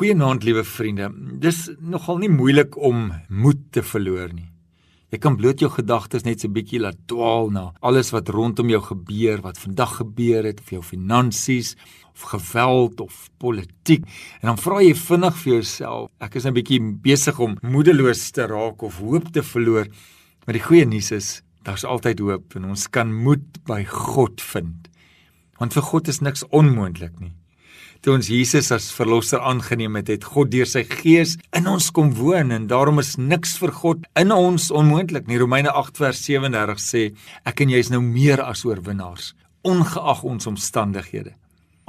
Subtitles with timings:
[0.00, 1.10] Goeienaand liewe vriende.
[1.44, 4.46] Dis nogal nie moeilik om moed te verloor nie.
[5.12, 8.70] Jy kan bloot jou gedagtes net so 'n bietjie laat dwaal na alles wat rondom
[8.70, 11.76] jou gebeur, wat vandag gebeur het, of jou finansies,
[12.14, 14.06] of geweld of politiek.
[14.40, 18.46] En dan vra jy vinnig vir jouself, ek is 'n bietjie besig om moedeloos te
[18.46, 19.86] raak of hoop te verloor.
[20.46, 24.88] Maar die goeie nuus is, daar's altyd hoop en ons kan moed by God vind.
[25.58, 27.32] Want vir God is niks onmoontlik nie
[28.00, 32.14] toe ons Jesus as verlosser aangeneem het, het God deur sy Gees in ons kom
[32.16, 35.40] woon en daarom is niks vir God in ons onmoontlik nie.
[35.40, 37.04] Romeine 8 vers 37 sê
[37.44, 41.34] ek en jy is nou meer as oorwinnaars ongeag ons omstandighede.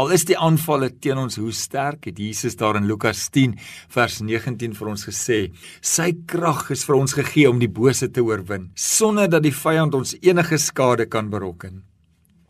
[0.01, 3.53] Al is die aanvalle teen ons hoe sterk, het Jesus daar in Lukas 10
[3.93, 5.39] vers 19 vir ons gesê,
[5.77, 9.95] sy krag is vir ons gegee om die bose te oorwin, sonder dat die vyand
[9.95, 11.83] ons enige skade kan berokken.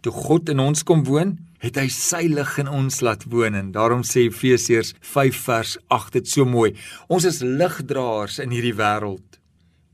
[0.02, 3.70] Toe God in ons kom woon, het hy sy lig in ons laat woon en
[3.76, 6.72] daarom sê Efesiërs 5 vers 8 dit so mooi.
[7.08, 9.38] Ons is ligdraers in hierdie wêreld.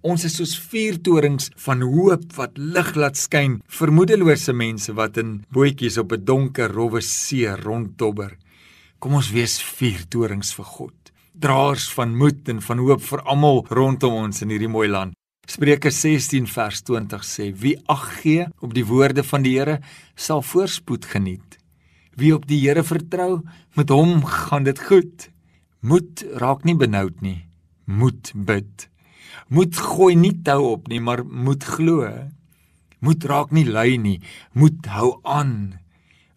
[0.08, 5.42] Ons is soos vuurtorings van hoop wat lig laat skyn vir moedelose mense wat in
[5.52, 8.38] bootjies op 'n donker rowwe see ronddobber.
[9.00, 10.96] Kom ons wees vuurtorings vir God.
[11.34, 15.17] Draers van moed en van hoop vir almal rondom ons in hierdie mooi land.
[15.48, 19.78] Spreuke 16 vers 20 sê: Wie ag gee op die woorde van die Here,
[20.20, 21.56] sal voorspoed geniet.
[22.20, 23.46] Wie op die Here vertrou,
[23.80, 25.30] met hom gaan dit goed.
[25.80, 27.46] Moet raak nie benoud nie.
[27.86, 28.90] Moet bid.
[29.48, 32.12] Moet gooi nie tou op nie, maar moet glo.
[33.00, 34.20] Moet raak nie lui nie,
[34.52, 35.78] moet hou aan.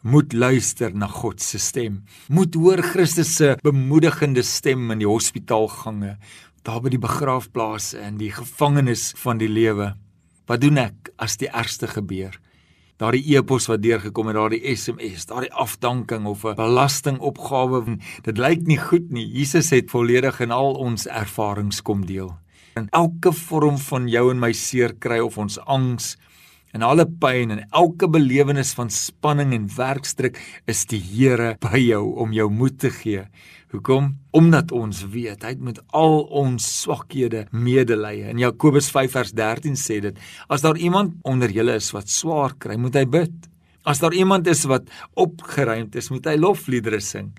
[0.06, 2.04] Moet luister na God se stem.
[2.28, 6.14] Moet hoor Christus se bemoedigende stem in die hospitaalgange
[6.62, 9.94] daar by die begraafplase en die gevangenis van die lewe.
[10.50, 12.36] Wat doen ek as die ergste gebeur?
[13.00, 18.76] Daardie e-pos wat deurgekom het, daardie SMS, daardie afdanking of 'n belastingopgawe, dit lyk nie
[18.76, 19.24] goed nie.
[19.24, 22.36] Jesus het volledig in al ons ervarings kom deel.
[22.76, 26.16] In elke vorm van jou en my seer kry of ons angs
[26.74, 30.38] en alle pyn en elke belewenis van spanning en werkstryk
[30.70, 33.24] is die Here by jou om jou moed te gee.
[33.70, 34.10] Hoekom?
[34.34, 38.26] Omdat ons weet hy het met al ons swakhede medelee.
[38.32, 40.18] In Jakobus 5 vers 13 sê dit:
[40.50, 43.34] As daar iemand onder julle is wat swaar kry, moet hy bid.
[43.86, 47.30] As daar iemand is wat opgeruimd is, moet hy lofliedere sing.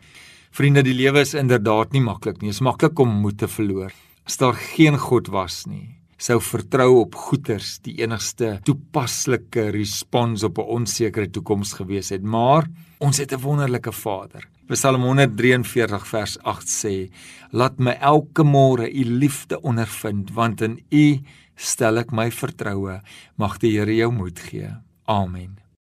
[0.51, 2.49] Vriende, die lewe is inderdaad nie maklik nie.
[2.49, 3.91] Dit is maklik om moed te verloor.
[4.27, 10.59] As daar geen God was nie, sou vertrou op goeders die enigste toepaslike respons op
[10.59, 12.23] 'n onsekere toekoms gewees het.
[12.23, 12.67] Maar
[12.99, 14.47] ons het 'n wonderlike Vader.
[14.67, 17.09] Psalm 143 vers 8 sê:
[17.51, 21.19] "Laat my elke môre u liefde ondervind, want in u
[21.55, 23.01] stel ek my vertroue.
[23.35, 24.69] Mag die Here jou moed gee."
[25.05, 25.60] Amen.